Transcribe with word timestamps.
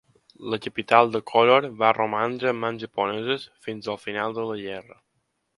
La 0.53 0.57
capital 0.61 1.11
de 1.15 1.21
Koror 1.31 1.67
va 1.83 1.91
romandre 1.99 2.51
en 2.55 2.59
mans 2.63 2.83
japoneses 2.87 3.47
fins 3.67 3.93
al 3.95 4.03
final 4.09 4.39
de 4.39 4.51
la 4.53 4.61
guerra. 4.67 5.03